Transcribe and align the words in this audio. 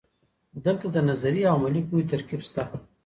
دلته 0.65 0.87
د 0.91 0.97
نظري 1.09 1.41
او 1.49 1.55
عملي 1.59 1.81
پوهې 1.87 2.05
ترکیب 2.11 2.41
سته. 2.47 2.63